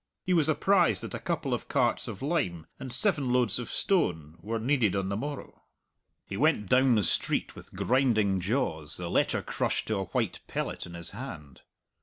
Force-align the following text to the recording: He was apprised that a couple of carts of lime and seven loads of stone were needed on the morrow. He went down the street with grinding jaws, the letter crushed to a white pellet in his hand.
He 0.23 0.33
was 0.33 0.49
apprised 0.49 1.01
that 1.01 1.13
a 1.13 1.19
couple 1.19 1.53
of 1.53 1.67
carts 1.67 2.07
of 2.07 2.23
lime 2.23 2.65
and 2.79 2.91
seven 2.91 3.31
loads 3.31 3.59
of 3.59 3.69
stone 3.71 4.35
were 4.41 4.57
needed 4.57 4.95
on 4.95 5.09
the 5.09 5.15
morrow. 5.15 5.61
He 6.25 6.35
went 6.35 6.67
down 6.67 6.95
the 6.95 7.03
street 7.03 7.55
with 7.55 7.75
grinding 7.75 8.39
jaws, 8.39 8.97
the 8.97 9.11
letter 9.11 9.43
crushed 9.43 9.85
to 9.89 9.97
a 9.97 10.05
white 10.05 10.39
pellet 10.47 10.87
in 10.87 10.95
his 10.95 11.11
hand. 11.11 11.61